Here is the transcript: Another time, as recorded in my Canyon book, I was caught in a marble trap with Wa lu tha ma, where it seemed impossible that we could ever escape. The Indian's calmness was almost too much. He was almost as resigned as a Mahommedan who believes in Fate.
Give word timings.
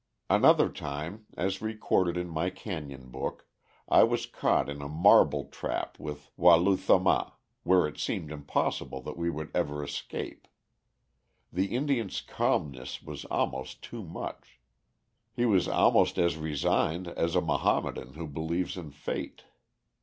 Another 0.31 0.67
time, 0.67 1.27
as 1.37 1.61
recorded 1.61 2.17
in 2.17 2.27
my 2.27 2.49
Canyon 2.49 3.09
book, 3.11 3.45
I 3.87 4.01
was 4.01 4.25
caught 4.25 4.67
in 4.67 4.81
a 4.81 4.89
marble 4.89 5.43
trap 5.49 5.99
with 5.99 6.31
Wa 6.35 6.55
lu 6.55 6.75
tha 6.75 6.97
ma, 6.97 7.33
where 7.61 7.85
it 7.87 7.99
seemed 7.99 8.31
impossible 8.31 9.01
that 9.03 9.15
we 9.15 9.31
could 9.31 9.51
ever 9.53 9.83
escape. 9.83 10.47
The 11.53 11.75
Indian's 11.75 12.19
calmness 12.21 13.03
was 13.03 13.25
almost 13.25 13.83
too 13.83 14.03
much. 14.03 14.59
He 15.35 15.45
was 15.45 15.67
almost 15.67 16.17
as 16.17 16.35
resigned 16.35 17.07
as 17.09 17.35
a 17.35 17.39
Mahommedan 17.41 18.15
who 18.15 18.25
believes 18.27 18.77
in 18.77 18.89
Fate. 18.89 19.43